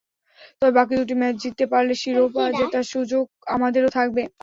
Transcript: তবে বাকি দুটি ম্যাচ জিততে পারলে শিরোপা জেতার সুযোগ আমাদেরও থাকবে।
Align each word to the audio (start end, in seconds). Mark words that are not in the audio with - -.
তবে 0.59 0.71
বাকি 0.77 0.93
দুটি 0.99 1.15
ম্যাচ 1.19 1.35
জিততে 1.43 1.65
পারলে 1.71 1.93
শিরোপা 2.01 2.43
জেতার 2.57 2.85
সুযোগ 2.93 3.23
আমাদেরও 3.55 3.89
থাকবে। 3.97 4.21